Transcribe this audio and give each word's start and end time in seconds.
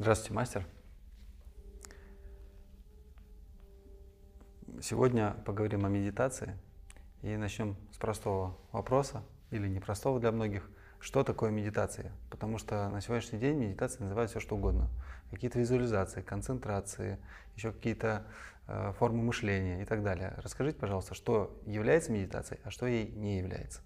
Здравствуйте, 0.00 0.32
мастер. 0.32 0.66
Сегодня 4.80 5.34
поговорим 5.44 5.84
о 5.86 5.88
медитации 5.88 6.56
и 7.22 7.36
начнем 7.36 7.76
с 7.92 7.96
простого 7.96 8.56
вопроса, 8.70 9.24
или 9.50 9.66
непростого 9.66 10.20
для 10.20 10.30
многих. 10.30 10.70
Что 11.00 11.24
такое 11.24 11.50
медитация? 11.50 12.12
Потому 12.30 12.58
что 12.58 12.88
на 12.90 13.00
сегодняшний 13.00 13.40
день 13.40 13.56
медитация 13.56 14.04
называют 14.04 14.30
все 14.30 14.38
что 14.38 14.54
угодно. 14.54 14.88
Какие-то 15.32 15.58
визуализации, 15.58 16.22
концентрации, 16.22 17.18
еще 17.56 17.72
какие-то 17.72 18.24
э, 18.68 18.92
формы 19.00 19.24
мышления 19.24 19.82
и 19.82 19.84
так 19.84 20.04
далее. 20.04 20.34
Расскажите, 20.36 20.78
пожалуйста, 20.78 21.14
что 21.14 21.60
является 21.66 22.12
медитацией, 22.12 22.60
а 22.62 22.70
что 22.70 22.86
ей 22.86 23.10
не 23.10 23.38
является? 23.38 23.80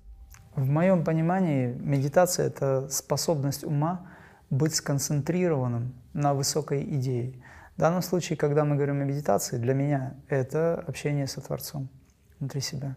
В 0.57 0.69
моем 0.69 1.05
понимании 1.05 1.73
медитация– 1.73 2.47
это 2.49 2.87
способность 2.91 3.65
ума 3.65 4.13
быть 4.53 4.75
сконцентрированным 4.75 5.95
на 6.13 6.35
высокой 6.35 6.85
идее. 6.85 7.43
В 7.75 7.81
данном 7.81 8.03
случае, 8.03 8.37
когда 8.37 8.67
мы 8.67 8.77
говорим 8.77 9.01
о 9.01 9.05
медитации, 9.05 9.57
для 9.57 9.73
меня 9.73 10.15
это 10.29 10.75
общение 10.87 11.27
со 11.27 11.41
Творцом 11.41 11.89
внутри 12.39 12.61
себя. 12.61 12.97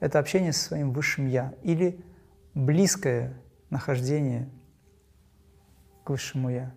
Это 0.00 0.18
общение 0.18 0.54
со 0.54 0.64
своим 0.64 0.92
высшим 0.92 1.26
Я 1.26 1.52
или 1.62 2.02
близкое 2.54 3.34
нахождение 3.68 4.48
к 6.04 6.10
высшему 6.10 6.48
Я. 6.48 6.72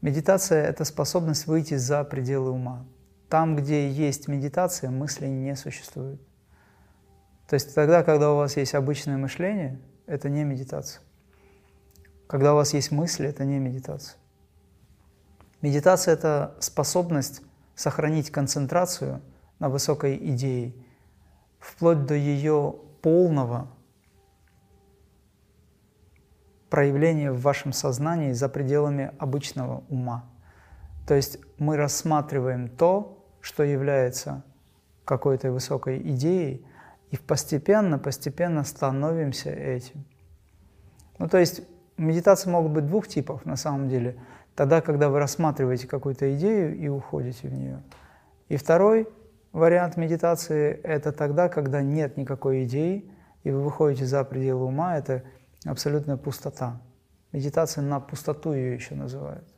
Медитация– 0.00 0.64
это 0.64 0.86
способность 0.86 1.46
выйти 1.46 1.74
за 1.74 2.04
пределы 2.04 2.52
ума. 2.52 2.86
Там, 3.28 3.54
где 3.54 3.90
есть 3.90 4.28
медитация, 4.28 4.90
мысли 4.90 5.26
не 5.26 5.54
существует. 5.56 6.22
То 7.48 7.54
есть 7.54 7.74
тогда, 7.74 8.02
когда 8.02 8.32
у 8.32 8.36
вас 8.36 8.56
есть 8.56 8.74
обычное 8.74 9.18
мышление, 9.18 9.78
это 10.06 10.30
не 10.30 10.42
медитация. 10.42 11.02
Когда 12.32 12.54
у 12.54 12.56
вас 12.56 12.72
есть 12.72 12.90
мысли, 12.90 13.28
это 13.28 13.44
не 13.44 13.58
медитация. 13.58 14.16
Медитация– 15.60 16.14
это 16.14 16.56
способность 16.60 17.42
сохранить 17.74 18.30
концентрацию 18.30 19.20
на 19.58 19.68
высокой 19.68 20.16
идее, 20.16 20.72
вплоть 21.58 22.06
до 22.06 22.14
ее 22.14 22.76
полного 23.02 23.68
проявления 26.70 27.32
в 27.32 27.42
вашем 27.42 27.74
сознании 27.74 28.32
за 28.32 28.48
пределами 28.48 29.12
обычного 29.18 29.84
ума. 29.90 30.24
То 31.06 31.12
есть 31.12 31.36
мы 31.58 31.76
рассматриваем 31.76 32.70
то, 32.70 33.28
что 33.42 33.62
является 33.62 34.42
какой-то 35.04 35.52
высокой 35.52 36.00
идеей, 36.12 36.64
и 37.10 37.18
постепенно, 37.18 37.98
постепенно 37.98 38.64
становимся 38.64 39.50
этим. 39.50 40.06
Ну, 41.18 41.28
то 41.28 41.36
есть 41.36 41.60
медитации 41.96 42.50
могут 42.50 42.72
быть 42.72 42.86
двух 42.86 43.08
типов 43.08 43.44
на 43.44 43.56
самом 43.56 43.88
деле. 43.88 44.16
Тогда, 44.54 44.80
когда 44.80 45.08
вы 45.08 45.18
рассматриваете 45.18 45.86
какую-то 45.86 46.34
идею 46.36 46.76
и 46.76 46.88
уходите 46.88 47.48
в 47.48 47.52
нее. 47.52 47.82
И 48.48 48.56
второй 48.56 49.08
вариант 49.52 49.96
медитации– 49.96 50.72
это 50.84 51.12
тогда, 51.12 51.48
когда 51.48 51.82
нет 51.82 52.16
никакой 52.16 52.64
идеи, 52.64 53.10
и 53.44 53.50
вы 53.50 53.62
выходите 53.62 54.04
за 54.04 54.24
пределы 54.24 54.66
ума, 54.66 54.96
это 54.96 55.22
абсолютная 55.64 56.16
пустота. 56.16 56.80
Медитация 57.32 57.82
на 57.82 57.98
пустоту 57.98 58.52
ее 58.52 58.74
еще 58.74 58.94
называют. 58.94 59.48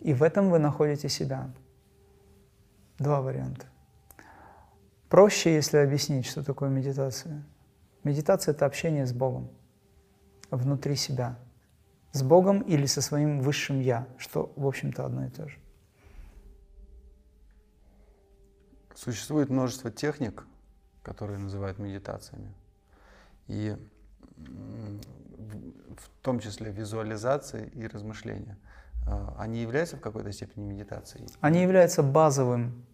И 0.00 0.12
в 0.12 0.22
этом 0.22 0.50
вы 0.50 0.58
находите 0.58 1.08
себя. 1.08 1.50
Два 2.98 3.22
варианта. 3.22 3.66
Проще, 5.08 5.54
если 5.54 5.78
объяснить, 5.78 6.26
что 6.26 6.44
такое 6.44 6.68
медитация. 6.68 7.42
Медитация– 8.04 8.52
это 8.54 8.66
общение 8.66 9.06
с 9.06 9.12
Богом 9.12 9.48
внутри 10.56 10.96
себя. 10.96 11.38
С 12.12 12.22
Богом 12.22 12.60
или 12.60 12.86
со 12.86 13.02
своим 13.02 13.40
высшим 13.40 13.80
Я, 13.80 14.06
что, 14.18 14.52
в 14.56 14.66
общем-то, 14.66 15.04
одно 15.04 15.26
и 15.26 15.30
то 15.30 15.48
же. 15.48 15.58
Существует 18.94 19.50
множество 19.50 19.90
техник, 19.90 20.46
которые 21.02 21.38
называют 21.38 21.78
медитациями. 21.78 22.54
И 23.48 23.76
в 24.36 26.22
том 26.22 26.40
числе 26.40 26.70
визуализации 26.70 27.68
и 27.74 27.86
размышления. 27.86 28.56
А, 29.06 29.34
они 29.38 29.60
являются 29.60 29.96
в 29.96 30.00
какой-то 30.00 30.32
степени 30.32 30.64
медитацией? 30.64 31.26
Они 31.40 31.62
являются 31.62 32.02
базовым 32.02 32.86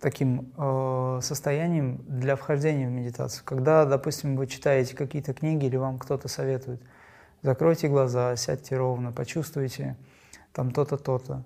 таким 0.00 0.52
э, 0.56 1.20
состоянием 1.22 2.02
для 2.06 2.36
вхождения 2.36 2.88
в 2.88 2.90
медитацию. 2.90 3.44
Когда, 3.44 3.84
допустим, 3.84 4.36
вы 4.36 4.46
читаете 4.46 4.96
какие-то 4.96 5.34
книги 5.34 5.66
или 5.66 5.76
вам 5.76 5.98
кто-то 5.98 6.28
советует, 6.28 6.80
закройте 7.42 7.88
глаза, 7.88 8.34
сядьте 8.36 8.76
ровно, 8.76 9.12
почувствуйте 9.12 9.96
там 10.52 10.70
то-то, 10.70 10.96
то-то. 10.96 11.44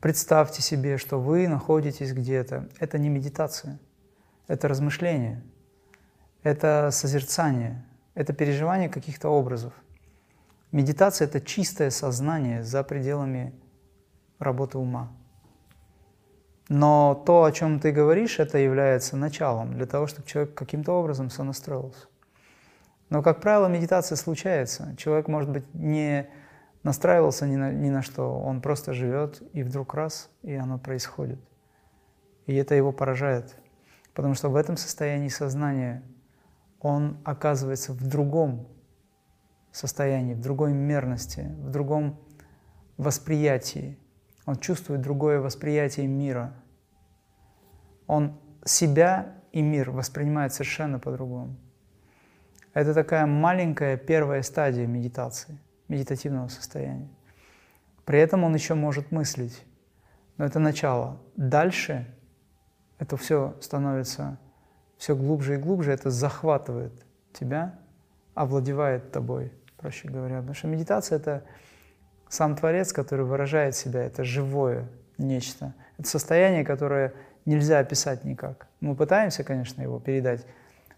Представьте 0.00 0.62
себе, 0.62 0.98
что 0.98 1.20
вы 1.20 1.48
находитесь 1.48 2.12
где-то. 2.12 2.68
Это 2.78 2.98
не 2.98 3.08
медитация, 3.08 3.78
это 4.48 4.68
размышление, 4.68 5.42
это 6.42 6.90
созерцание, 6.92 7.84
это 8.14 8.32
переживание 8.32 8.88
каких-то 8.88 9.28
образов. 9.28 9.72
Медитация– 10.72 11.26
это 11.28 11.40
чистое 11.40 11.90
сознание 11.90 12.62
за 12.62 12.82
пределами 12.82 13.52
работы 14.38 14.78
ума. 14.78 15.12
Но 16.68 17.22
то, 17.26 17.44
о 17.44 17.52
чем 17.52 17.80
ты 17.80 17.92
говоришь, 17.92 18.38
это 18.38 18.58
является 18.58 19.16
началом 19.16 19.74
для 19.74 19.86
того, 19.86 20.06
чтобы 20.06 20.26
человек 20.26 20.54
каким-то 20.54 20.92
образом 20.92 21.30
сонастроился. 21.30 22.06
Но, 23.10 23.22
как 23.22 23.40
правило, 23.40 23.66
медитация 23.66 24.16
случается. 24.16 24.94
Человек, 24.96 25.28
может 25.28 25.50
быть, 25.50 25.64
не 25.74 26.28
настраивался 26.82 27.46
ни 27.46 27.56
на, 27.56 27.72
ни 27.72 27.90
на 27.90 28.02
что, 28.02 28.38
он 28.38 28.60
просто 28.60 28.92
живет, 28.92 29.42
и 29.52 29.62
вдруг 29.62 29.94
раз, 29.94 30.30
и 30.42 30.54
оно 30.54 30.78
происходит. 30.78 31.38
И 32.46 32.54
это 32.54 32.74
его 32.74 32.92
поражает. 32.92 33.54
Потому 34.14 34.34
что 34.34 34.48
в 34.48 34.56
этом 34.56 34.76
состоянии 34.76 35.28
сознания 35.28 36.02
он 36.80 37.18
оказывается 37.24 37.92
в 37.92 38.06
другом 38.06 38.66
состоянии, 39.70 40.34
в 40.34 40.40
другой 40.40 40.72
мерности, 40.72 41.54
в 41.58 41.70
другом 41.70 42.18
восприятии. 42.96 43.98
Он 44.46 44.56
чувствует 44.56 45.02
другое 45.02 45.40
восприятие 45.40 46.06
мира– 46.06 46.54
он 48.12 48.38
себя 48.64 49.34
и 49.52 49.62
мир 49.62 49.90
воспринимает 49.90 50.52
совершенно 50.52 50.98
по-другому. 50.98 51.56
Это 52.74 52.92
такая 52.92 53.24
маленькая 53.26 53.96
первая 53.96 54.42
стадия 54.42 54.86
медитации, 54.86 55.58
медитативного 55.88 56.48
состояния. 56.48 57.08
При 58.04 58.18
этом 58.18 58.44
он 58.44 58.54
еще 58.54 58.74
может 58.74 59.12
мыслить, 59.12 59.64
но 60.36 60.44
это 60.44 60.58
начало. 60.58 61.20
Дальше 61.36 62.06
это 62.98 63.16
все 63.16 63.56
становится 63.60 64.38
все 64.96 65.16
глубже 65.16 65.54
и 65.54 65.58
глубже, 65.58 65.92
это 65.92 66.10
захватывает 66.10 66.92
тебя, 67.32 67.78
овладевает 68.34 69.10
тобой, 69.10 69.52
проще 69.76 70.08
говоря. 70.08 70.36
Потому 70.36 70.54
что 70.54 70.68
медитация— 70.68 71.16
это 71.18 71.44
сам 72.32 72.56
Творец, 72.56 72.94
который 72.94 73.26
выражает 73.26 73.76
себя, 73.76 74.02
это 74.02 74.24
живое 74.24 74.88
нечто. 75.18 75.74
Это 75.98 76.08
состояние, 76.08 76.64
которое 76.64 77.12
нельзя 77.44 77.78
описать 77.78 78.24
никак. 78.24 78.68
Мы 78.80 78.96
пытаемся, 78.96 79.44
конечно, 79.44 79.82
его 79.82 80.00
передать 80.00 80.46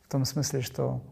в 0.05 0.13
том 0.13 0.25
смысле, 0.25 0.61
что 0.61 1.03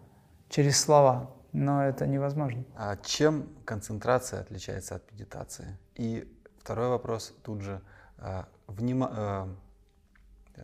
через 0.49 0.81
слова, 0.81 1.34
но 1.53 1.84
это 1.84 2.06
невозможно. 2.06 2.65
А 2.77 2.97
чем 2.99 3.49
концентрация 3.65 4.41
отличается 4.43 4.94
от 4.94 5.10
медитации? 5.10 5.77
И 5.97 6.33
второй 6.60 6.89
вопрос 6.89 7.34
тут 7.43 7.62
же. 7.62 7.83
А, 8.19 8.47
внима... 8.69 9.10
А, 9.12 9.49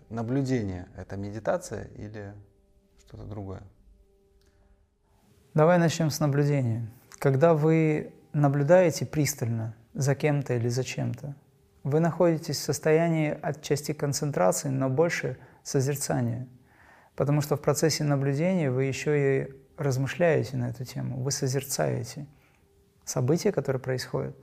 наблюдение– 0.09 0.87
это 0.97 1.17
медитация 1.17 1.89
или 1.97 2.33
что-то 3.01 3.25
другое? 3.25 3.63
Давай 5.54 5.78
начнем 5.78 6.11
с 6.11 6.21
наблюдения. 6.21 6.89
Когда 7.19 7.54
вы 7.54 8.13
наблюдаете 8.39 9.07
пристально 9.07 9.75
за 9.95 10.15
кем-то 10.15 10.55
или 10.55 10.69
за 10.69 10.85
чем-то, 10.85 11.35
вы 11.85 12.01
находитесь 12.01 12.57
в 12.57 12.63
состоянии 12.63 13.37
отчасти 13.41 13.93
концентрации, 13.93 14.69
но 14.69 14.89
больше 14.89 15.39
созерцания. 15.63 16.49
Потому 17.17 17.41
что 17.41 17.57
в 17.57 17.61
процессе 17.61 18.05
наблюдения 18.05 18.71
вы 18.71 18.85
еще 18.85 19.43
и 19.43 19.55
размышляете 19.77 20.57
на 20.57 20.71
эту 20.71 20.85
тему, 20.85 21.23
вы 21.23 21.31
созерцаете 21.31 22.27
события, 23.05 23.53
которые 23.53 23.81
происходят. 23.81 24.37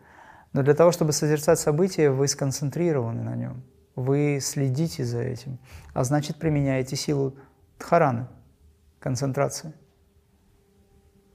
Но 0.53 0.63
для 0.63 0.73
того, 0.73 0.91
чтобы 0.91 1.11
созерцать 1.11 1.59
события, 1.59 2.09
вы 2.09 2.27
сконцентрированы 2.27 3.21
на 3.23 3.35
нем, 3.35 3.63
вы 3.95 4.39
следите 4.41 5.03
за 5.03 5.21
этим, 5.21 5.59
а 5.93 6.03
значит 6.03 6.37
применяете 6.37 6.95
силу 6.95 7.37
дхараны, 7.77 8.27
концентрации. 8.99 9.73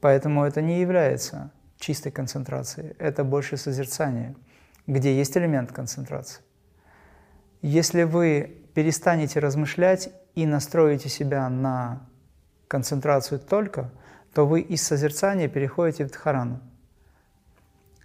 Поэтому 0.01 0.45
это 0.45 0.63
не 0.63 0.81
является 0.81 1.53
чистой 1.81 2.13
концентрацией, 2.13 2.95
это 2.99 3.25
больше 3.25 3.57
созерцание– 3.57 4.37
где 4.87 5.17
есть 5.17 5.37
элемент 5.37 5.73
концентрации. 5.73 6.43
Если 7.63 8.03
вы 8.03 8.63
перестанете 8.75 9.39
размышлять 9.41 10.11
и 10.35 10.47
настроите 10.47 11.09
себя 11.09 11.49
на 11.49 12.09
концентрацию 12.69 13.39
только, 13.41 13.91
то 14.35 14.47
вы 14.47 14.61
из 14.61 14.83
созерцания 14.83 15.49
переходите 15.49 16.07
в 16.07 16.11
дхарану. 16.11 16.61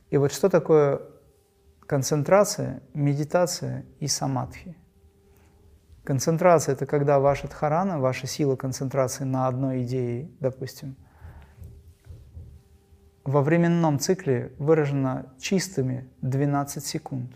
И 0.09 0.17
вот 0.17 0.31
что 0.31 0.49
такое 0.49 1.01
концентрация, 1.87 2.81
медитация 2.93 3.85
и 3.99 4.07
самадхи. 4.07 4.75
Концентрация– 6.03 6.73
это 6.75 6.85
когда 6.85 7.19
ваша 7.19 7.47
дхарана, 7.47 7.99
ваша 7.99 8.27
сила 8.27 8.55
концентрации 8.55 9.23
на 9.23 9.47
одной 9.47 9.83
идее, 9.83 10.29
допустим, 10.39 10.95
во 13.25 13.41
временном 13.41 13.99
цикле 13.99 14.53
выражена 14.59 15.25
чистыми 15.39 16.07
12 16.21 16.85
секунд. 16.85 17.31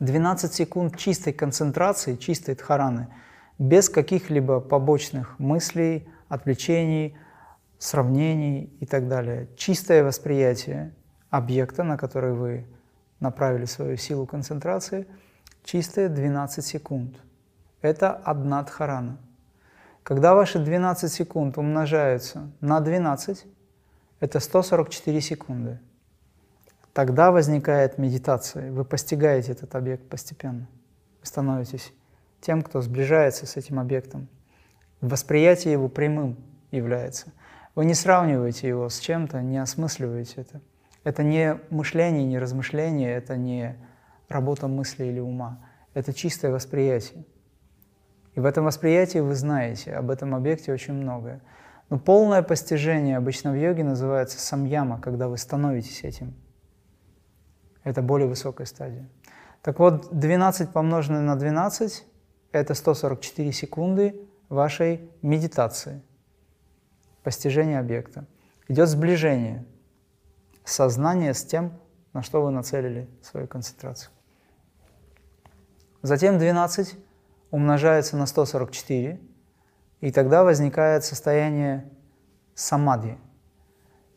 12 0.00 0.52
секунд 0.52 0.96
чистой 0.96 1.34
концентрации, 1.34 2.16
чистой 2.16 2.54
дхараны, 2.54 3.08
без 3.58 3.90
каких-либо 3.90 4.60
побочных 4.60 5.38
мыслей, 5.38 6.08
отвлечений, 6.28 7.14
сравнений 7.78 8.74
и 8.80 8.86
так 8.86 9.06
далее. 9.06 9.48
Чистое 9.56 10.02
восприятие 10.02 10.94
объекта, 11.28 11.84
на 11.84 11.98
который 11.98 12.32
вы 12.32 12.66
направили 13.20 13.66
свою 13.66 13.98
силу 13.98 14.26
концентрации, 14.26 15.06
чистые 15.62 16.08
12 16.08 16.64
секунд. 16.64 17.16
Это 17.82 18.12
одна 18.12 18.62
дхарана. 18.62 19.18
Когда 20.02 20.34
ваши 20.34 20.58
12 20.58 21.12
секунд 21.12 21.58
умножаются 21.58 22.50
на 22.62 22.80
12, 22.80 23.44
это 24.20 24.38
144 24.38 25.20
секунды. 25.20 25.78
Тогда 26.92 27.30
возникает 27.30 27.98
медитация, 27.98 28.70
вы 28.70 28.84
постигаете 28.84 29.52
этот 29.52 29.74
объект 29.74 30.08
постепенно. 30.08 30.68
Вы 31.20 31.26
становитесь 31.26 31.92
тем, 32.40 32.62
кто 32.62 32.80
сближается 32.80 33.46
с 33.46 33.56
этим 33.56 33.78
объектом. 33.78 34.28
Восприятие 35.00 35.72
его 35.72 35.88
прямым 35.88 36.36
является. 36.70 37.32
Вы 37.74 37.84
не 37.84 37.94
сравниваете 37.94 38.68
его 38.68 38.88
с 38.88 38.98
чем-то, 38.98 39.40
не 39.42 39.58
осмысливаете 39.58 40.42
это. 40.42 40.60
Это 41.04 41.22
не 41.22 41.58
мышление, 41.70 42.24
не 42.26 42.38
размышление, 42.38 43.14
это 43.14 43.36
не 43.36 43.76
работа 44.28 44.68
мысли 44.68 45.04
или 45.04 45.20
ума. 45.20 45.58
Это 45.94 46.12
чистое 46.12 46.50
восприятие. 46.50 47.24
И 48.34 48.40
в 48.40 48.44
этом 48.44 48.64
восприятии 48.64 49.18
вы 49.18 49.34
знаете 49.34 49.94
об 49.94 50.10
этом 50.10 50.34
объекте 50.34 50.72
очень 50.72 50.94
многое. 50.94 51.40
Но 51.90 51.98
полное 51.98 52.42
постижение 52.42 53.16
обычно 53.16 53.50
в 53.50 53.60
йоге 53.60 53.82
называется 53.82 54.38
самьяма, 54.38 55.00
когда 55.00 55.28
вы 55.28 55.36
становитесь 55.36 56.04
этим. 56.04 56.34
Это 57.82 58.00
более 58.00 58.28
высокая 58.28 58.66
стадия. 58.66 59.08
Так 59.62 59.80
вот, 59.80 60.16
12 60.16 60.70
помноженное 60.70 61.20
на 61.20 61.36
12– 61.36 62.06
это 62.52 62.74
144 62.74 63.52
секунды 63.52 64.20
вашей 64.48 65.10
медитации, 65.20 66.00
постижения 67.24 67.80
объекта. 67.80 68.24
Идет 68.68 68.88
сближение 68.88 69.64
сознания 70.64 71.34
с 71.34 71.44
тем, 71.44 71.72
на 72.12 72.22
что 72.22 72.42
вы 72.42 72.50
нацелили 72.50 73.08
свою 73.20 73.48
концентрацию. 73.48 74.12
Затем 76.02 76.38
12 76.38 76.96
умножается 77.50 78.16
на 78.16 78.26
144, 78.26 79.20
и 80.00 80.10
тогда 80.12 80.44
возникает 80.44 81.04
состояние 81.04 81.88
самадхи– 82.54 83.18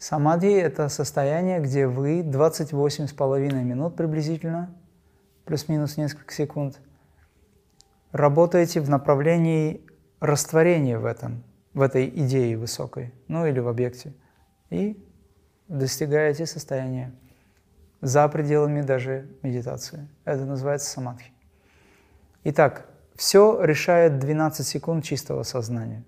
Самадхи– 0.03 0.53
это 0.59 0.89
состояние, 0.89 1.61
где 1.61 1.87
вы 1.87 2.23
28,5 2.23 3.63
минут 3.63 3.95
приблизительно, 3.95 4.75
плюс-минус 5.45 5.95
несколько 5.95 6.33
секунд, 6.33 6.81
работаете 8.11 8.81
в 8.81 8.89
направлении 8.89 9.87
растворения 10.19 10.99
в 10.99 11.05
этом, 11.05 11.41
в 11.73 11.81
этой 11.81 12.09
идее 12.09 12.57
высокой, 12.57 13.13
ну 13.29 13.45
или 13.45 13.61
в 13.61 13.69
объекте, 13.69 14.13
и 14.69 15.01
достигаете 15.69 16.47
состояния 16.47 17.13
за 18.01 18.27
пределами 18.27 18.81
даже 18.81 19.29
медитации. 19.41 20.09
Это 20.25 20.43
называется 20.43 20.89
самадхи. 20.89 21.31
Итак, 22.43 22.89
все 23.15 23.63
решает 23.63 24.19
12 24.19 24.65
секунд 24.65 25.03
чистого 25.03 25.43
сознания, 25.43 26.03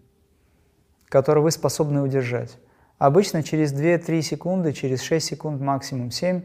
которое 1.10 1.42
вы 1.42 1.52
способны 1.52 2.02
удержать. 2.02 2.58
Обычно 2.98 3.44
через 3.44 3.74
2-3 3.74 4.22
секунды, 4.22 4.74
через 4.74 5.02
6 5.02 5.26
секунд, 5.26 5.62
максимум 5.62 6.12
7, 6.12 6.42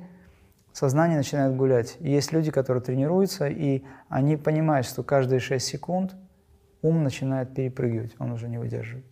сознание 0.72 1.18
начинает 1.18 1.56
гулять. 1.56 1.96
есть 2.00 2.32
люди, 2.32 2.50
которые 2.50 2.82
тренируются, 2.82 3.48
и 3.48 3.84
они 4.08 4.36
понимают, 4.36 4.86
что 4.86 5.02
каждые 5.02 5.40
6 5.40 5.64
секунд 5.64 6.14
ум 6.82 7.04
начинает 7.04 7.54
перепрыгивать, 7.54 8.14
он 8.18 8.32
уже 8.32 8.48
не 8.48 8.58
выдерживает. 8.58 9.06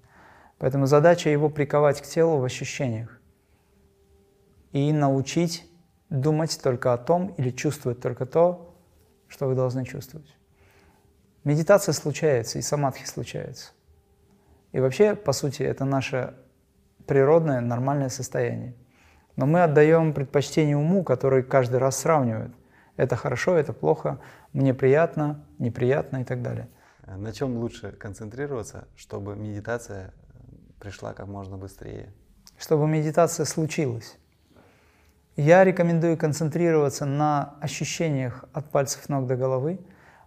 Поэтому 0.58 0.86
задача 0.86 1.30
его 1.30 1.48
приковать 1.48 2.00
к 2.00 2.06
телу 2.06 2.38
в 2.38 2.44
ощущениях 2.44 3.20
и 4.72 4.92
научить 4.92 5.64
думать 6.10 6.58
только 6.62 6.92
о 6.92 6.98
том 6.98 7.28
или 7.38 7.50
чувствовать 7.50 8.00
только 8.00 8.26
то, 8.26 8.74
что 9.28 9.46
вы 9.46 9.54
должны 9.54 9.84
чувствовать. 9.84 10.37
Медитация 11.44 11.92
случается, 11.92 12.58
и 12.58 12.62
самадхи 12.62 13.06
случается. 13.06 13.72
И 14.72 14.80
вообще, 14.80 15.14
по 15.14 15.32
сути, 15.32 15.62
это 15.62 15.84
наша 15.84 16.34
природное, 17.06 17.60
нормальное 17.60 18.10
состояние. 18.10 18.74
Но 19.36 19.46
мы 19.46 19.62
отдаем 19.62 20.12
предпочтение 20.12 20.76
уму, 20.76 21.04
который 21.04 21.42
каждый 21.42 21.76
раз 21.76 21.96
сравнивает. 21.98 22.52
Это 22.96 23.16
хорошо, 23.16 23.56
это 23.56 23.72
плохо, 23.72 24.18
мне 24.52 24.74
приятно, 24.74 25.46
неприятно 25.58 26.18
и 26.18 26.24
так 26.24 26.42
далее. 26.42 26.68
На 27.06 27.32
чем 27.32 27.56
лучше 27.56 27.92
концентрироваться, 27.92 28.88
чтобы 28.96 29.36
медитация 29.36 30.12
пришла 30.80 31.14
как 31.14 31.28
можно 31.28 31.56
быстрее? 31.56 32.12
Чтобы 32.58 32.86
медитация 32.88 33.46
случилась. 33.46 34.18
Я 35.36 35.62
рекомендую 35.62 36.18
концентрироваться 36.18 37.06
на 37.06 37.54
ощущениях 37.60 38.44
от 38.52 38.70
пальцев 38.70 39.08
ног 39.08 39.26
до 39.28 39.36
головы, 39.36 39.78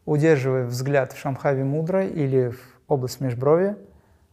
удерживая 0.05 0.65
взгляд 0.65 1.13
в 1.13 1.17
Шамхави 1.17 1.63
Мудра 1.63 2.05
или 2.05 2.49
в 2.49 2.81
область 2.87 3.21
межброви, 3.21 3.77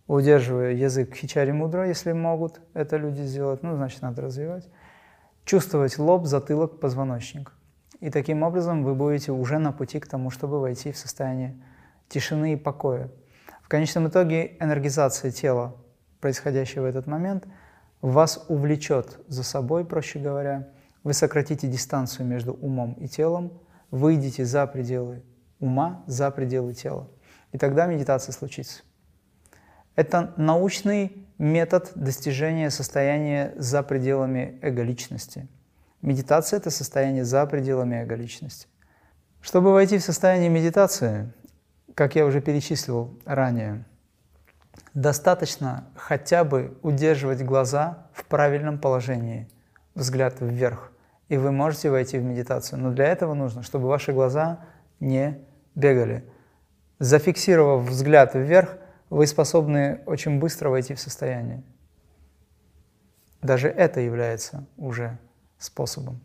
удерживая 0.07 0.73
язык 0.73 1.15
хичари 1.15 1.53
мудро, 1.53 1.87
если 1.87 2.13
могут 2.13 2.61
это 2.75 2.97
люди 2.97 3.23
сделать, 3.23 3.63
ну, 3.63 3.77
значит, 3.77 4.03
надо 4.03 4.23
развивать. 4.23 4.69
Чувствовать 5.45 5.99
лоб, 5.99 6.27
затылок, 6.27 6.81
позвоночник. 6.81 7.53
И 8.01 8.11
таким 8.11 8.43
образом 8.43 8.85
вы 8.85 8.95
будете 8.95 9.33
уже 9.33 9.59
на 9.59 9.73
пути 9.73 10.01
к 10.01 10.07
тому, 10.07 10.31
чтобы 10.31 10.61
войти 10.61 10.93
в 10.93 10.99
состояние 10.99 11.57
тишины 12.09 12.55
и 12.55 12.57
покоя. 12.57 13.11
В 13.63 13.69
конечном 13.69 14.09
итоге 14.09 14.57
энергизация 14.61 15.31
тела, 15.31 15.77
происходящая 16.21 16.83
в 16.83 16.87
этот 16.87 17.07
момент, 17.07 17.47
вас 18.01 18.45
увлечет 18.49 19.19
за 19.29 19.43
собой, 19.43 19.85
проще 19.85 20.19
говоря. 20.19 20.69
Вы 21.05 21.13
сократите 21.13 21.69
дистанцию 21.69 22.27
между 22.27 22.53
умом 22.53 22.95
и 22.95 23.09
телом, 23.09 23.53
выйдете 23.91 24.45
за 24.45 24.67
пределы 24.67 25.23
ума, 25.61 26.03
за 26.07 26.31
пределы 26.31 26.75
тела. 26.75 27.09
И 27.53 27.59
тогда 27.59 27.87
медитация 27.87 28.33
случится. 28.33 28.83
Это 29.97 30.33
научный 30.37 31.27
метод 31.39 31.93
достижения 31.95 32.71
состояния 32.71 33.53
за 33.57 33.83
пределами 33.83 34.59
эго-личности. 34.63 35.49
Медитация– 36.03 36.57
это 36.59 36.71
состояние 36.71 37.25
за 37.25 37.45
пределами 37.47 37.97
эго-личности. 37.97 38.69
Чтобы 39.41 39.73
войти 39.73 39.99
в 39.99 40.03
состояние 40.03 40.49
медитации, 40.49 41.33
как 41.95 42.15
я 42.15 42.27
уже 42.27 42.41
перечислил 42.41 43.19
ранее, 43.25 43.85
достаточно 44.95 45.89
хотя 45.97 46.45
бы 46.45 46.79
удерживать 46.83 47.43
глаза 47.43 48.07
в 48.13 48.25
правильном 48.25 48.79
положении, 48.79 49.49
взгляд 49.95 50.41
вверх, 50.41 50.93
и 51.29 51.37
вы 51.37 51.51
можете 51.51 51.91
войти 51.91 52.19
в 52.19 52.23
медитацию. 52.23 52.79
Но 52.81 52.93
для 52.93 53.07
этого 53.07 53.35
нужно, 53.35 53.63
чтобы 53.63 53.89
ваши 53.89 54.13
глаза 54.13 54.61
не 55.01 55.39
бегали. 55.79 56.25
Зафиксировав 56.99 57.89
взгляд 57.89 58.35
вверх– 58.35 58.77
вы 59.11 59.27
способны 59.27 60.01
очень 60.07 60.39
быстро 60.39 60.69
войти 60.69 60.95
в 60.95 61.01
состояние. 61.01 61.63
Даже 63.41 63.69
это 63.69 64.01
является 64.01 64.67
уже 64.77 65.19
способом. 65.59 66.21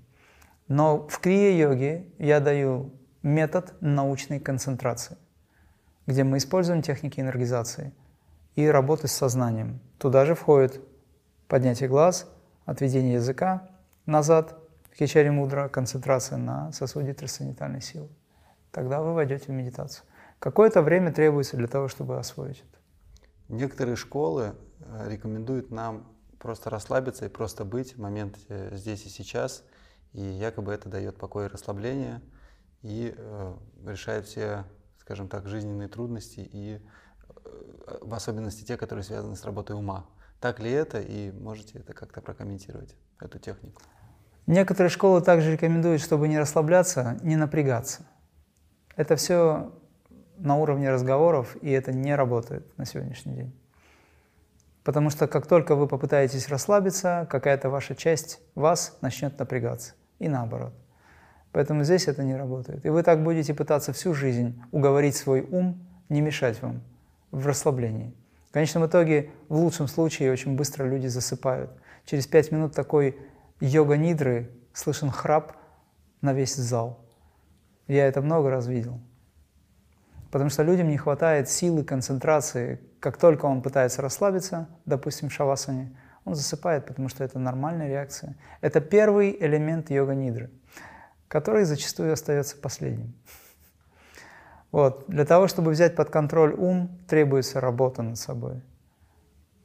Но 0.67 1.07
в 1.07 1.19
крия-йоге 1.19 2.07
я 2.17 2.39
даю 2.39 2.91
метод 3.21 3.73
научной 3.81 4.39
концентрации, 4.39 5.17
где 6.07 6.23
мы 6.23 6.37
используем 6.37 6.81
техники 6.81 7.19
энергизации 7.19 7.93
и 8.55 8.67
работы 8.67 9.07
с 9.07 9.13
сознанием. 9.13 9.79
Туда 9.97 10.25
же 10.25 10.35
входит 10.35 10.81
поднятие 11.47 11.89
глаз, 11.89 12.29
отведение 12.65 13.15
языка 13.15 13.69
назад, 14.05 14.57
кичари 14.97 15.29
мудра, 15.29 15.69
концентрация 15.69 16.37
на 16.37 16.71
сосуде 16.71 17.13
трансцендентальной 17.13 17.81
силы. 17.81 18.09
Тогда 18.73 19.01
вы 19.01 19.13
войдете 19.13 19.45
в 19.45 19.49
медитацию. 19.49 20.05
Какое-то 20.39 20.81
время 20.81 21.13
требуется 21.13 21.55
для 21.55 21.67
того, 21.67 21.87
чтобы 21.87 22.17
освоить 22.17 22.57
это. 22.57 22.79
Некоторые 23.47 23.95
школы 23.95 24.55
э, 24.79 25.09
рекомендуют 25.09 25.69
нам 25.69 26.11
просто 26.39 26.71
расслабиться 26.71 27.25
и 27.25 27.29
просто 27.29 27.65
быть 27.65 27.95
в 27.95 28.01
моменте 28.01 28.69
здесь 28.71 29.05
и 29.05 29.09
сейчас, 29.09 29.63
и 30.11 30.21
якобы 30.21 30.73
это 30.73 30.89
дает 30.89 31.17
покой 31.17 31.45
и 31.45 31.49
расслабление, 31.49 32.21
и 32.81 33.13
э, 33.15 33.53
решает 33.85 34.25
все, 34.25 34.65
скажем 34.99 35.29
так, 35.29 35.47
жизненные 35.47 35.87
трудности, 35.87 36.39
и 36.39 36.81
э, 37.45 37.97
в 38.01 38.13
особенности 38.13 38.65
те, 38.65 38.75
которые 38.75 39.03
связаны 39.03 39.35
с 39.35 39.45
работой 39.45 39.75
ума. 39.75 40.07
Так 40.39 40.59
ли 40.59 40.71
это, 40.71 40.99
и 40.99 41.31
можете 41.31 41.77
это 41.77 41.93
как-то 41.93 42.21
прокомментировать, 42.21 42.95
эту 43.21 43.37
технику? 43.37 43.83
Некоторые 44.47 44.89
школы 44.89 45.21
также 45.21 45.51
рекомендуют, 45.51 46.01
чтобы 46.01 46.27
не 46.27 46.39
расслабляться, 46.39 47.19
не 47.21 47.35
напрягаться. 47.35 48.05
Это 48.95 49.15
все 49.15 49.71
на 50.37 50.57
уровне 50.57 50.89
разговоров, 50.89 51.55
и 51.61 51.71
это 51.71 51.93
не 51.93 52.15
работает 52.15 52.65
на 52.77 52.85
сегодняшний 52.85 53.33
день. 53.33 53.53
Потому 54.83 55.09
что 55.09 55.27
как 55.27 55.47
только 55.47 55.75
вы 55.75 55.87
попытаетесь 55.87 56.49
расслабиться, 56.49 57.27
какая-то 57.29 57.69
ваша 57.69 57.95
часть 57.95 58.41
вас 58.53 58.97
начнет 59.01 59.37
напрягаться. 59.39 59.93
И 60.19 60.27
наоборот. 60.27 60.73
Поэтому 61.51 61.83
здесь 61.83 62.07
это 62.07 62.23
не 62.23 62.35
работает. 62.35 62.85
И 62.85 62.89
вы 62.89 63.03
так 63.03 63.23
будете 63.23 63.53
пытаться 63.53 63.93
всю 63.93 64.13
жизнь 64.13 64.61
уговорить 64.71 65.15
свой 65.15 65.41
ум 65.41 65.79
не 66.09 66.19
мешать 66.21 66.61
вам 66.61 66.81
в 67.31 67.47
расслаблении. 67.47 68.13
В 68.49 68.53
конечном 68.53 68.85
итоге, 68.85 69.31
в 69.49 69.55
лучшем 69.55 69.87
случае, 69.87 70.31
очень 70.31 70.55
быстро 70.55 70.85
люди 70.85 71.07
засыпают. 71.07 71.71
Через 72.05 72.27
пять 72.27 72.51
минут 72.51 72.75
такой 72.75 73.17
йога-нидры 73.61 74.51
слышен 74.73 75.09
храп 75.09 75.53
на 76.21 76.33
весь 76.33 76.55
зал. 76.55 77.02
Я 77.87 78.07
это 78.07 78.21
много 78.21 78.49
раз 78.49 78.67
видел. 78.67 78.99
Потому 80.31 80.49
что 80.49 80.63
людям 80.63 80.87
не 80.87 80.97
хватает 80.97 81.49
силы, 81.49 81.83
концентрации. 81.83 82.79
Как 82.99 83.17
только 83.17 83.45
он 83.45 83.61
пытается 83.61 84.01
расслабиться, 84.01 84.67
допустим, 84.85 85.29
в 85.29 85.33
шавасане, 85.33 85.95
он 86.25 86.35
засыпает, 86.35 86.85
потому 86.85 87.09
что 87.09 87.23
это 87.23 87.37
нормальная 87.37 87.87
реакция. 87.87 88.35
Это 88.61 88.81
первый 88.81 89.37
элемент 89.39 89.91
йога-нидры, 89.91 90.49
который 91.27 91.65
зачастую 91.65 92.13
остается 92.13 92.57
последним. 92.57 93.13
Вот. 94.71 95.05
Для 95.07 95.25
того, 95.25 95.47
чтобы 95.47 95.71
взять 95.71 95.95
под 95.95 96.09
контроль 96.09 96.55
ум, 96.55 96.97
требуется 97.07 97.61
работа 97.61 98.01
над 98.01 98.17
собой. 98.17 98.61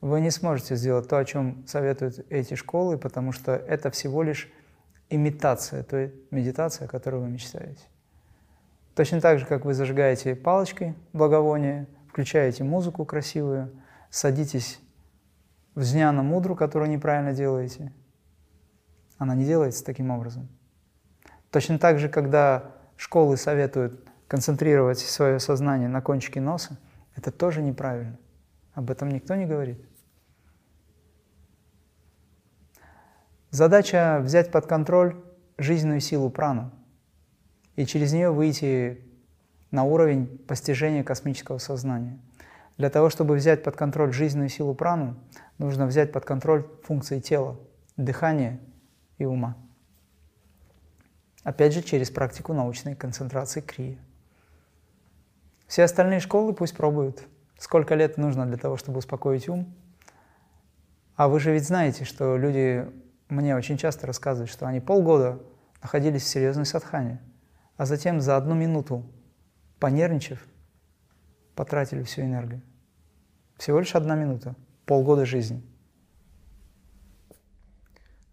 Вы 0.01 0.21
не 0.21 0.31
сможете 0.31 0.77
сделать 0.77 1.09
то, 1.09 1.17
о 1.17 1.25
чем 1.25 1.67
советуют 1.67 2.27
эти 2.31 2.55
школы, 2.55 2.99
потому 2.99 3.33
что 3.33 3.53
это 3.53 3.91
всего 3.91 4.23
лишь 4.23 4.53
имитация 5.09 5.83
той 5.83 6.15
медитации, 6.31 6.85
о 6.85 6.89
которой 6.89 7.23
вы 7.23 7.29
мечтаете. 7.29 7.81
Точно 8.99 9.21
так 9.21 9.39
же, 9.39 9.47
как 9.47 9.65
вы 9.65 9.75
зажигаете 9.75 10.35
палочкой 10.35 10.97
благовоние, 11.13 11.87
включаете 12.09 12.65
музыку 12.65 13.05
красивую, 13.05 13.81
садитесь 14.11 14.81
в 15.77 15.85
зняна 15.85 16.25
мудру, 16.25 16.57
которую 16.57 16.91
неправильно 16.91 17.33
делаете. 17.33 17.93
Она 19.17 19.37
не 19.37 19.45
делается 19.45 19.85
таким 19.85 20.11
образом. 20.11 20.49
Точно 21.53 21.79
так 21.79 22.01
же, 22.01 22.09
когда 22.09 22.73
школы 22.97 23.37
советуют 23.37 24.05
концентрировать 24.27 24.99
свое 24.99 25.39
сознание 25.39 25.89
на 25.89 26.01
кончике 26.01 26.41
носа, 26.41 26.77
это 27.15 27.31
тоже 27.31 27.63
неправильно. 27.63 28.19
Об 28.75 28.91
этом 28.91 29.11
никто 29.11 29.37
не 29.37 29.47
говорит. 29.47 29.81
Задача 33.51 34.19
взять 34.21 34.51
под 34.51 34.67
контроль 34.67 35.15
жизненную 35.57 36.01
силу 36.01 36.31
прану 36.31 36.73
и 37.79 37.87
через 37.87 38.13
нее 38.13 38.33
выйти 38.33 39.01
на 39.71 39.85
уровень 39.85 40.27
постижения 40.49 41.05
космического 41.05 41.59
сознания. 41.59 42.19
Для 42.77 42.91
того, 42.91 43.09
чтобы 43.09 43.37
взять 43.37 43.63
под 43.63 43.77
контроль 43.77 44.13
жизненную 44.13 44.49
силу 44.49 44.75
прану, 44.75 45.15
нужно 45.59 45.87
взять 45.87 46.11
под 46.11 46.25
контроль 46.25 46.67
функции 46.83 47.21
тела, 47.21 47.57
дыхания 47.97 48.59
и 49.19 49.27
ума. 49.27 49.57
Опять 51.45 51.73
же, 51.73 51.83
через 51.83 52.11
практику 52.11 52.53
научной 52.53 52.97
концентрации 52.97 53.61
крия. 53.61 53.99
Все 55.69 55.85
остальные 55.85 56.19
школы 56.19 56.55
пусть 56.55 56.77
пробуют. 56.77 57.29
Сколько 57.61 57.95
лет 57.95 58.17
нужно 58.17 58.45
для 58.45 58.57
того, 58.57 58.77
чтобы 58.77 58.99
успокоить 58.99 59.49
ум? 59.49 59.73
А 61.15 61.29
вы 61.29 61.39
же 61.39 61.53
ведь 61.53 61.65
знаете, 61.65 62.05
что 62.05 62.37
люди 62.37 62.91
мне 63.29 63.55
очень 63.55 63.77
часто 63.77 64.09
рассказывают, 64.09 64.51
что 64.51 64.67
они 64.67 64.81
полгода 64.81 65.39
находились 65.81 66.25
в 66.25 66.27
серьезной 66.27 66.67
садхане, 66.67 67.21
а 67.79 67.87
затем 67.87 68.21
за 68.21 68.37
одну 68.37 68.55
минуту, 68.55 69.07
понервничав, 69.79 70.45
потратили 71.55 72.03
всю 72.03 72.23
энергию. 72.23 72.61
Всего 73.57 73.79
лишь 73.79 73.95
одна 73.95 74.17
минута, 74.17 74.57
полгода 74.85 75.25
жизни. 75.25 75.63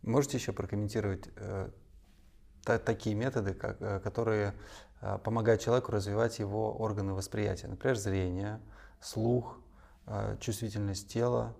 Можете 0.01 0.37
еще 0.37 0.51
прокомментировать 0.51 1.29
э, 1.35 1.69
та, 2.63 2.79
такие 2.79 3.15
методы, 3.15 3.53
как, 3.53 3.77
э, 3.81 3.99
которые 3.99 4.53
э, 5.01 5.19
помогают 5.23 5.61
человеку 5.61 5.91
развивать 5.91 6.39
его 6.39 6.75
органы 6.75 7.13
восприятия, 7.13 7.67
например, 7.67 7.97
зрение, 7.97 8.59
слух, 8.99 9.59
э, 10.07 10.37
чувствительность 10.39 11.07
тела 11.07 11.55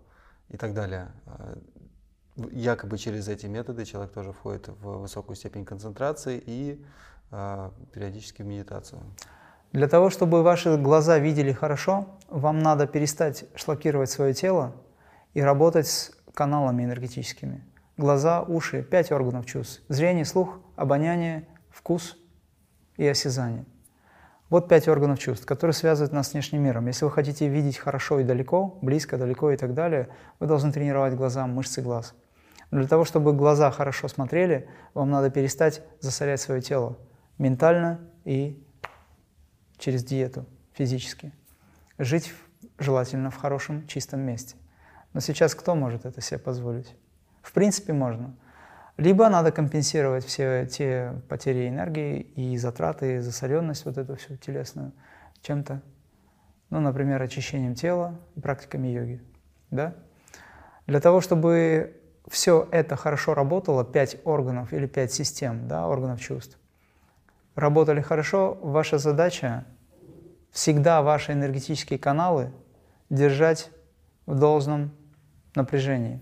и 0.50 0.58
так 0.58 0.74
далее. 0.74 1.12
Э, 1.26 1.56
якобы 2.52 2.98
через 2.98 3.28
эти 3.28 3.46
методы 3.46 3.86
человек 3.86 4.12
тоже 4.12 4.32
входит 4.32 4.68
в 4.68 5.02
высокую 5.02 5.36
степень 5.36 5.66
концентрации 5.66 6.42
и 6.44 6.84
периодически 7.30 8.42
в 8.42 8.46
медитацию. 8.46 9.02
Для 9.76 9.90
того, 9.90 10.10
чтобы 10.10 10.42
ваши 10.42 10.78
глаза 10.78 11.20
видели 11.20 11.52
хорошо, 11.52 12.08
вам 12.30 12.60
надо 12.60 12.88
перестать 12.88 13.44
шлакировать 13.56 14.10
свое 14.10 14.34
тело 14.34 14.74
и 15.34 15.42
работать 15.42 15.88
с 15.88 16.12
каналами 16.34 16.84
энергетическими. 16.84 17.62
Глаза, 17.98 18.42
уши, 18.42 18.84
пять 18.84 19.12
органов 19.12 19.46
чувств. 19.46 19.82
Зрение, 19.90 20.24
слух, 20.24 20.60
обоняние, 20.78 21.46
вкус 21.72 22.18
и 22.96 23.06
осязание. 23.06 23.66
Вот 24.50 24.70
пять 24.70 24.88
органов 24.88 25.20
чувств, 25.20 25.46
которые 25.46 25.74
связывают 25.74 26.14
нас 26.14 26.30
с 26.30 26.34
внешним 26.34 26.64
миром. 26.64 26.88
Если 26.88 27.04
вы 27.04 27.12
хотите 27.12 27.50
видеть 27.50 27.78
хорошо 27.78 28.20
и 28.20 28.24
далеко, 28.24 28.78
близко, 28.82 29.18
далеко 29.18 29.52
и 29.52 29.58
так 29.58 29.74
далее, 29.74 30.08
вы 30.40 30.48
должны 30.48 30.72
тренировать 30.72 31.16
глаза, 31.16 31.48
мышцы 31.48 31.82
глаз. 31.82 32.14
Но 32.72 32.80
для 32.80 32.88
того, 32.88 33.04
чтобы 33.04 33.34
глаза 33.34 33.72
хорошо 33.72 34.08
смотрели, 34.08 34.70
вам 34.94 35.10
надо 35.10 35.30
перестать 35.30 35.82
засорять 36.00 36.40
свое 36.40 36.62
тело 36.62 36.98
ментально 37.38 38.00
и 38.24 38.64
через 39.78 40.04
диету 40.04 40.46
физически. 40.74 41.32
Жить 41.98 42.34
желательно 42.80 43.30
в 43.30 43.38
хорошем, 43.38 43.88
чистом 43.88 44.22
месте. 44.22 44.56
Но 45.14 45.20
сейчас 45.20 45.56
кто 45.56 45.76
может 45.76 46.06
это 46.06 46.22
себе 46.22 46.40
позволить? 46.40 46.94
В 47.42 47.54
принципе, 47.54 47.94
можно. 47.94 48.36
Либо 48.98 49.30
надо 49.30 49.52
компенсировать 49.52 50.26
все 50.26 50.66
те 50.66 51.22
потери 51.30 51.68
энергии 51.68 52.20
и 52.22 52.58
затраты, 52.58 53.16
и 53.16 53.20
засоренность 53.20 53.86
вот 53.86 53.98
эту 53.98 54.16
всю 54.16 54.38
телесную 54.38 54.94
чем-то, 55.42 55.82
ну, 56.70 56.80
например, 56.80 57.22
очищением 57.22 57.76
тела 57.76 58.20
и 58.36 58.40
практиками 58.40 58.88
йоги. 58.88 59.22
Да? 59.70 59.96
Для 60.88 61.00
того, 61.00 61.22
чтобы 61.22 62.02
все 62.28 62.68
это 62.72 62.96
хорошо 62.96 63.34
работало, 63.34 63.84
пять 63.84 64.18
органов 64.24 64.74
или 64.74 64.88
пять 64.88 65.12
систем, 65.12 65.68
да, 65.68 65.88
органов 65.88 66.20
чувств, 66.22 66.58
работали 67.56 68.02
хорошо, 68.02 68.58
ваша 68.62 68.98
задача 68.98 69.66
всегда 70.52 71.02
ваши 71.02 71.34
энергетические 71.34 72.00
каналы 72.00 72.52
держать 73.10 73.72
в 74.26 74.38
должном 74.38 74.92
напряжении. 75.56 76.22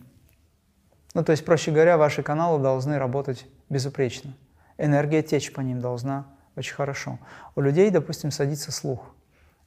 Ну, 1.13 1.23
то 1.23 1.31
есть, 1.31 1.45
проще 1.45 1.71
говоря, 1.71 1.97
ваши 1.97 2.23
каналы 2.23 2.61
должны 2.61 2.97
работать 2.97 3.45
безупречно. 3.69 4.33
Энергия 4.77 5.21
течь 5.21 5.53
по 5.53 5.61
ним 5.61 5.79
должна 5.79 6.25
очень 6.55 6.73
хорошо. 6.73 7.19
У 7.55 7.61
людей, 7.61 7.89
допустим, 7.91 8.31
садится 8.31 8.71
слух. 8.71 9.13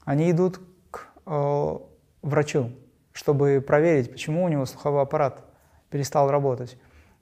Они 0.05 0.31
идут 0.31 0.61
к 0.91 1.09
э, 1.27 1.79
врачу, 2.23 2.73
чтобы 3.13 3.65
проверить, 3.67 4.11
почему 4.11 4.45
у 4.45 4.49
него 4.49 4.67
слуховой 4.67 5.03
аппарат 5.03 5.45
перестал 5.91 6.31
работать. 6.31 6.79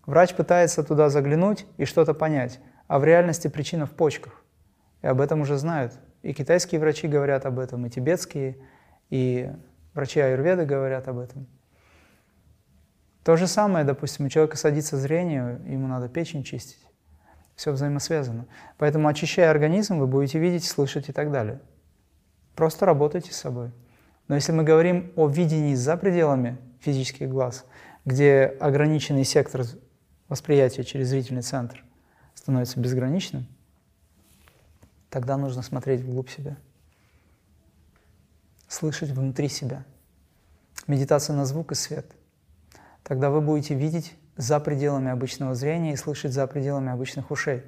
Врач 0.06 0.34
пытается 0.34 0.82
туда 0.82 1.08
заглянуть 1.08 1.66
и 1.76 1.84
что-то 1.84 2.14
понять, 2.14 2.60
а 2.86 2.98
в 2.98 3.04
реальности 3.04 3.48
причина 3.48 3.86
в 3.86 3.92
почках. 3.92 4.42
И 5.02 5.06
об 5.06 5.20
этом 5.20 5.40
уже 5.40 5.56
знают. 5.58 5.92
И 6.22 6.32
китайские 6.32 6.80
врачи 6.80 7.06
говорят 7.06 7.44
об 7.46 7.58
этом, 7.58 7.84
и 7.86 7.90
тибетские, 7.90 8.56
и 9.10 9.50
врачи 9.92 10.20
аюрведы 10.20 10.64
говорят 10.64 11.08
об 11.08 11.18
этом. 11.18 11.46
То 13.22 13.36
же 13.36 13.46
самое, 13.46 13.84
допустим, 13.84 14.26
у 14.26 14.28
человека 14.28 14.56
садится 14.56 14.96
зрение, 14.96 15.60
ему 15.66 15.86
надо 15.86 16.08
печень 16.08 16.42
чистить. 16.42 16.86
Все 17.56 17.72
взаимосвязано. 17.72 18.46
Поэтому, 18.78 19.08
очищая 19.08 19.50
организм, 19.50 19.98
вы 19.98 20.06
будете 20.06 20.38
видеть, 20.38 20.64
слышать 20.64 21.08
и 21.08 21.12
так 21.12 21.30
далее. 21.30 21.60
Просто 22.54 22.84
работайте 22.84 23.32
с 23.32 23.36
собой. 23.36 23.70
Но 24.28 24.34
если 24.34 24.52
мы 24.52 24.62
говорим 24.62 25.12
о 25.16 25.28
видении 25.28 25.74
за 25.74 25.96
пределами 25.96 26.58
физических 26.80 27.28
глаз, 27.28 27.64
где 28.04 28.56
ограниченный 28.60 29.24
сектор 29.24 29.62
восприятия 30.28 30.84
через 30.84 31.08
зрительный 31.08 31.42
центр 31.42 31.84
становится 32.44 32.78
безграничным, 32.78 33.46
тогда 35.08 35.38
нужно 35.38 35.62
смотреть 35.62 36.02
вглубь 36.02 36.28
себя, 36.28 36.58
слышать 38.68 39.08
внутри 39.08 39.48
себя. 39.48 39.82
Медитация 40.86 41.34
на 41.36 41.46
звук 41.46 41.72
и 41.72 41.74
свет. 41.74 42.04
Тогда 43.02 43.30
вы 43.30 43.40
будете 43.40 43.74
видеть 43.74 44.14
за 44.36 44.60
пределами 44.60 45.10
обычного 45.10 45.54
зрения 45.54 45.94
и 45.94 45.96
слышать 45.96 46.34
за 46.34 46.46
пределами 46.46 46.92
обычных 46.92 47.30
ушей. 47.30 47.64